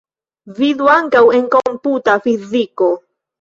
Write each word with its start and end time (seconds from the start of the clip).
Vidu 0.59 0.87
ankaŭ 0.93 1.21
en 1.41 1.43
komputa 1.57 2.17
fiziko. 2.25 2.91